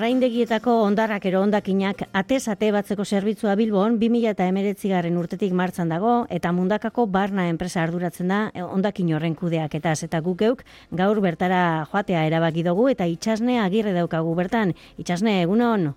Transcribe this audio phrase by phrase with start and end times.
[0.00, 6.52] arraindegietako ondarrak ero ondakinak atez ate batzeko zerbitzua Bilbon 2019 garren urtetik martzan dago eta
[6.56, 10.62] mundakako barna enpresa arduratzen da e, ondakin horren kudeak eta eta gukeuk
[11.00, 14.72] gaur bertara joatea erabaki dugu eta itxasne agirre daukagu bertan.
[14.96, 15.92] Itxasne, egunon?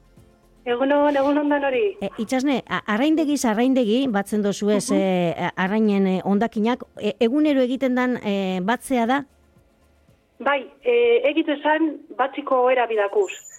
[0.65, 1.85] Egunon, egunon da hori.
[2.01, 7.95] E, itxasne, arraindegi arraindegi batzen dozu ez uh e, arrainen e, ondakinak, e, egunero egiten
[7.95, 9.23] dan e, batzea da?
[10.43, 10.93] Bai, e,
[11.31, 13.52] egitu esan batziko erabidakuz.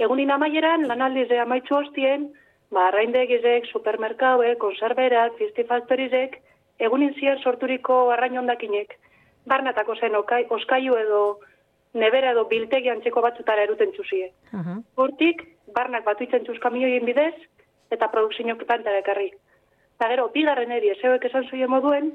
[0.00, 2.30] Egunin amaieran, lanaldize amaitzu hostien,
[2.72, 6.38] ba, arraindegizek, supermerkauek, konserberak, fistifaktorizek,
[6.80, 8.96] egunin zier sorturiko arrain ondakinek.
[9.50, 11.20] Barnatako zen okai, oskaiu edo
[12.00, 14.30] nebera edo biltegi antzeko batzutara eruten txuzie.
[14.96, 15.44] Hortik,
[15.76, 17.34] barnak batu itzen txuz kamioien bidez,
[17.90, 19.30] eta produksinio plantara ekarri.
[19.98, 22.12] Eta gero, bigarren eri, ezeuek esan zuien moduen,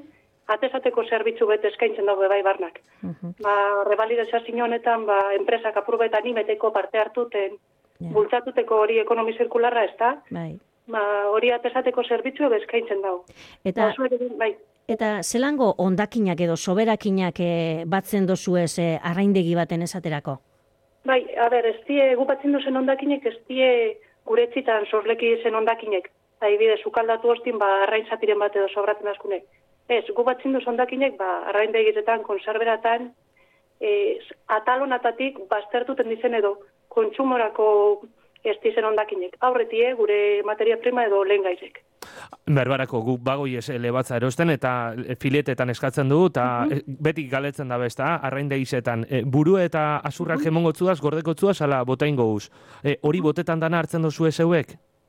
[0.50, 2.80] atezateko zerbitzu bete eskaintzen dago bai barnak.
[3.02, 3.32] Uh -huh.
[3.42, 3.54] Ba,
[3.86, 7.58] revalidezia honetan, ba, enpresak apurbetan imeteko parte hartuten,
[8.00, 8.12] yeah.
[8.12, 10.14] bultzatuteko hori ekonomi zirkularra ez da.
[10.30, 10.56] Bai.
[10.86, 11.02] Ba,
[11.34, 13.24] hori atesateko zerbitzu eskaintzen dago.
[13.64, 14.52] Eta, ba, bai.
[14.88, 20.38] eta zelango ondakinak edo soberakinak e, batzen dozu ez e, arraindegi baten esaterako?
[21.06, 25.54] Bai, a ber, ez die, gu batzen duzen ondakinek, ez die gure txitan sorleki zen
[25.54, 26.08] ondakinek.
[26.38, 29.44] Eta ibide, zukaldatu hostin, ba, arrain zatiren bat edo sobratzen askunek.
[29.88, 33.10] Ez, gu batzen duzen ondakinek, ba, arraindegiretan, konserberatan,
[33.80, 33.90] e,
[34.58, 36.56] atalonatatik, baztertuten dizen edo,
[36.96, 37.66] kontsumorako
[38.46, 39.36] ez dizen ondakinek.
[39.46, 41.82] Aurretie, gure materia prima edo lehen gaizek.
[42.46, 44.72] Berbarako gu bagoi ez lebatza erosten eta
[45.22, 49.04] filetetan eskatzen du eta mm beti galetzen da besta, arrain deizetan.
[49.10, 50.48] E, buru eta azurrak mm -hmm.
[50.48, 52.50] emongotzuaz, gordekotzuaz, ala botain goguz.
[52.82, 54.38] E, hori botetan dana hartzen dozu ez?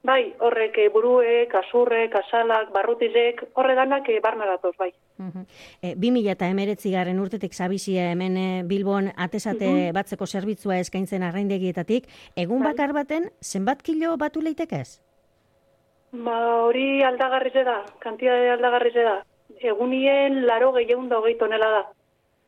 [0.07, 4.93] Bai, horrek eh, buruek, asurrek, asalak, barrutizek, horre danak e, barna datoz, bai.
[5.19, 5.43] Uh
[5.81, 12.07] e, 2000 eta emeretzi garen urtetik zabizia hemen Bilbon atesate uh batzeko zerbitzua eskaintzen arraindegietatik,
[12.35, 12.71] egun bai.
[12.71, 15.01] bakar baten, zenbat kilo batu leitekez?
[16.13, 19.17] Ba, hori aldagarrize da, kantitate aldagarrize da.
[19.59, 21.83] Egunien laro gehiagun da hogei tonela da,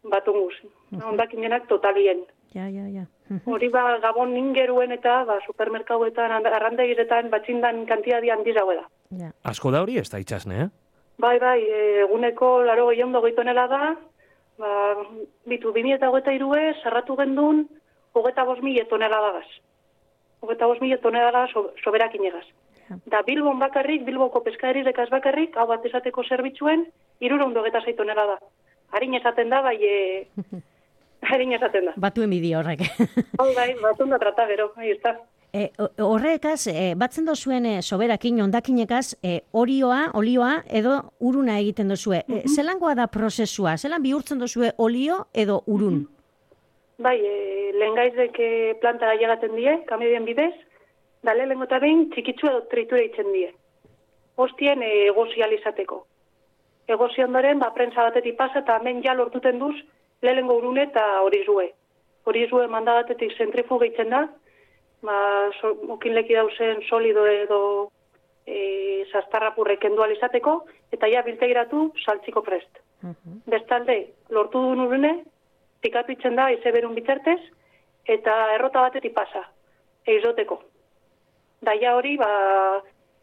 [0.04, 0.54] batunguz.
[0.92, 1.68] Uh -huh.
[1.68, 2.26] totalien.
[2.54, 3.06] Ja, ja, ja.
[3.46, 8.86] Hori ba, gabon ingeruen eta ba, supermerkauetan, arrandegiretan, batxindan kantia dian dizaue da.
[9.22, 9.32] Ja.
[9.52, 10.70] Asko da hori ez da itxasne, eh?
[11.20, 11.60] Bai, bai,
[12.06, 13.82] eguneko laro gehiago dago itonela da,
[14.58, 14.72] ba,
[15.52, 17.66] bitu, bimi eta hogeta irue, sarratu gendun,
[18.14, 19.50] hogeta bos mila tonela da gaz.
[20.42, 22.46] Hogeta bos mila tonela da so, soberak inegaz.
[22.88, 22.98] Ja.
[23.14, 26.88] Da, Bilbon bakarrik, Bilboko peskaeri rekaz bakarrik, hau bat esateko zerbitzuen,
[27.20, 28.40] irura hundo hogeta tonela da.
[28.96, 30.28] Harin esaten da, bai, e,
[31.30, 31.94] Harin esaten da.
[31.98, 32.82] Batu emidi horrek.
[33.40, 34.98] Hau bai, batu da trata gero, ez
[35.52, 42.22] E, horrekaz, e, batzen dozuen e, soberakin, ondakinekaz, e, orioa, olioa, edo uruna egiten dozue.
[42.28, 42.56] Mm -hmm.
[42.56, 43.78] zelangoa da prozesua?
[43.78, 45.94] Zelan bihurtzen dozue olio edo urun?
[45.94, 46.20] Mm -hmm.
[47.00, 50.54] Bai, e, lehen gaizek e, planta llegaten die, kamedien bidez,
[51.24, 53.54] da lehen eta behin txikitzu edo tritura itzen die.
[54.36, 56.06] Ostien e, egozializateko.
[56.88, 59.76] Egozi ondoren, ba, prensa batetik pasa eta hemen ja lortuten duz,
[60.22, 61.70] lehenengo urune eta hori zue.
[62.28, 64.26] Hori zue mandagatetik zentrifu gehitzen da,
[65.02, 65.16] ba,
[65.60, 67.62] so, leki dauzen solido edo
[68.46, 70.60] e, zaztarrapurre kendu alizateko,
[70.92, 72.84] eta ja biltegiratu saltziko prest.
[73.04, 73.14] Uh
[73.50, 73.96] Bestalde,
[74.30, 75.14] lortu duen urune,
[75.82, 77.40] pikatu itzen da, ize berun bitzertez,
[78.06, 79.46] eta errota batetik pasa,
[80.06, 80.60] eizoteko.
[81.66, 82.30] Daia hori, ba,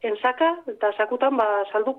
[0.02, 1.98] enzaka, eta sakutan, ba, saldu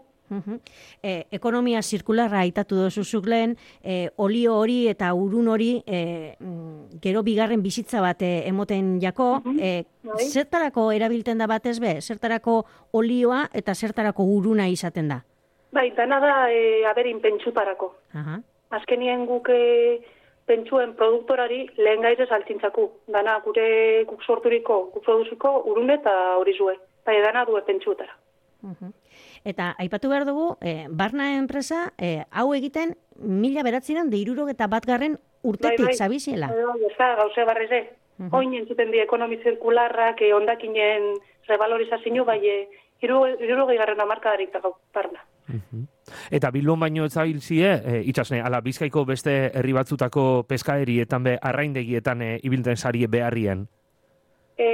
[1.04, 7.24] E, ekonomia zirkularra aitatu dozuzuk lehen, e, olio hori eta urun hori e, mm, gero
[7.24, 9.86] bigarren bizitza bat e, emoten jako, e,
[10.28, 11.98] zertarako erabilten da batez be?
[12.02, 15.22] Zertarako olioa eta zertarako uruna izaten da?
[15.72, 17.94] Bai, dana da e, aberin pentsutarako.
[18.14, 18.40] Aha.
[18.78, 20.00] Azkenien guk e,
[20.48, 22.88] pentsuen produktorari lehen gaire saltzintzaku.
[23.14, 23.68] Dana gure
[24.10, 26.78] guk sorturiko, guk produziko urune eta hori zue.
[27.08, 28.16] Bai, dana due pentsutara.
[29.44, 34.86] Eta aipatu behar dugu, e, barna enpresa, e, hau egiten mila beratzenan deiruro eta bat
[34.86, 35.96] garren urtetik bai, bai.
[35.96, 36.48] zabiziela.
[36.48, 37.82] Bai, bai, gauze barreze.
[38.18, 38.38] Uh -huh.
[38.38, 41.18] Oin entzuten di ekonomi zirkularrak, e, ondakinen
[41.48, 42.70] revalorizazio, bai, e,
[43.02, 45.24] iruro gehiagarren amarkadarik dago barna.
[46.32, 52.22] Eta Bilbon baino ez zabilzie, e, itxasne, ala, bizkaiko beste herri batzutako peskaerietan be, arraindegietan
[52.22, 53.68] e, ibilten sarie beharrien?
[54.58, 54.68] E,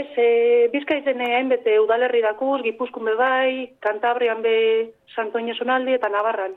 [0.00, 0.28] ez, e,
[0.72, 3.50] bizkaizen hainbete udalerri dakuz, gipuzkun be bai,
[3.84, 4.54] kantabrian be
[5.14, 6.56] santoine sonaldi eta nabarran.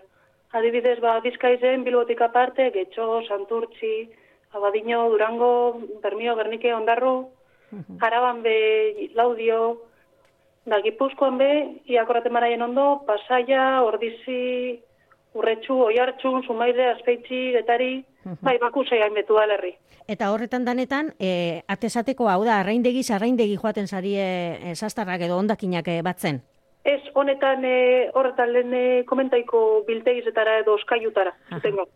[0.55, 4.09] Adibidez, ba, bizkaizen bilbotik aparte, getxo, santurtzi,
[4.55, 5.51] abadino, durango,
[6.03, 7.15] bermio, gernike, ondarru,
[8.01, 8.55] jaraban be
[9.15, 9.61] laudio,
[10.65, 11.51] da gipuzkoan be,
[11.91, 14.79] iakorraten maraien ondo, pasaia, ordizi,
[15.33, 17.91] urretxu, oiartxun, sumaire, azpeitzi, getari,
[18.41, 19.73] bai, bakusei hainbetu alerri.
[20.11, 25.87] Eta horretan danetan, e, atesateko hau da, arraindegi, arraindegi joaten zari e, sastarrak edo ondakinak
[25.87, 26.41] e, batzen.
[26.83, 31.87] Ez, honetan, e, horretan lehen e, komentaiko biltegizetara edo oskaiutara, zutengo.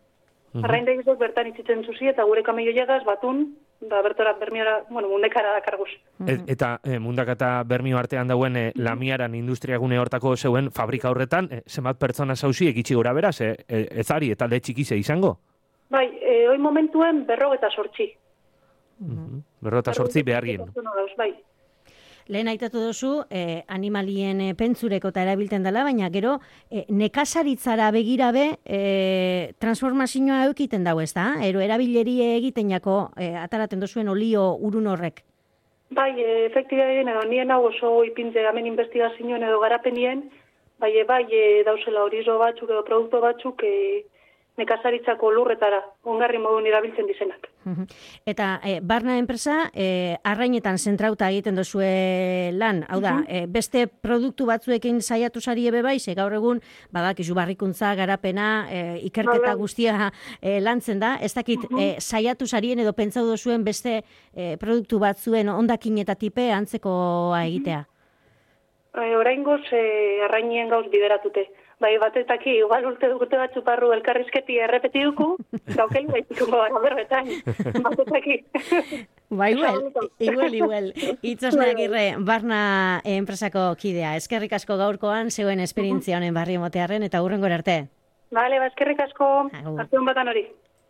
[0.64, 3.42] Arraindegizek bertan itzitzen zuzi eta gure kameio llegaz batun,
[3.80, 5.88] da bertora bermiara, bueno, mundekara dakarguz.
[6.26, 11.50] E, eta e, mundak eta bermio artean dauen e, lamiaran industriagune hortako zeuen fabrika horretan,
[11.50, 15.36] e, zenbat pertsona zauzi egitsi gura beraz, e, e, ezari eta le txikize izango?
[15.90, 18.08] Bai, e, hoi momentuen berro eta sortzi.
[19.60, 20.64] Berro eta sortzi behargin.
[21.18, 21.34] Bai,
[22.28, 26.40] Lehen aitatu duzu, eh, animalien eh, pentzureko eta erabiltzen dela, baina gero
[26.70, 31.36] eh, nekazaritzara begirabe eh, transformazioa eukiten dago ez da?
[31.46, 35.22] Ero erabileri egiten jako eh, ataraten duzuen olio urun horrek.
[35.90, 40.24] bai, e, efektibaren edo nien hau oso ipintze hemen investigazioen edo garapenien,
[40.82, 44.02] bai, e, bai, e, dauzela horizo batzuk edo produktu batzuk e,
[44.56, 47.48] nekazaritzako lurretara, ongarri modun erabiltzen dizenak.
[48.28, 54.46] Eta e, barna enpresa e, arrainetan zentrauta egiten duzue lan, hau da, e, beste produktu
[54.48, 56.62] batzuekin saiatu sari ebe bai, ze gaur egun,
[56.94, 59.58] badakizu barrikuntza, garapena, e, ikerketa Bai.
[59.60, 64.00] guztia e, lantzen da, ez dakit e, saiatu sarien edo pentsau duzuen beste
[64.60, 67.84] produktu batzuen ondakin eta tipe antzekoa egitea.
[68.96, 69.82] E, oraingoz e,
[70.24, 71.44] arrainien gauz bideratute.
[71.78, 75.26] Bai, batetaki, igual urte urte batzu parru elkarrizketi errepeti duku,
[75.76, 77.28] gaukeli baitiko gara berbetan,
[77.86, 78.38] batetaki.
[79.28, 79.82] Ba, igual,
[80.18, 80.88] igual, igual.
[81.20, 84.14] Itzosne agirre, barna enpresako kidea.
[84.16, 87.82] Eskerrik asko gaurkoan, zeuen esperientzia honen barri motearren, eta hurrengo arte.
[88.32, 89.80] Bale, bazkerrik asko, Agur.
[89.84, 90.46] hartu batan hori.